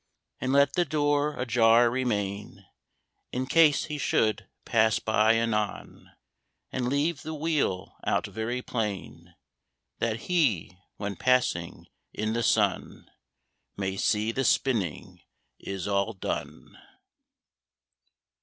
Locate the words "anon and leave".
5.33-7.21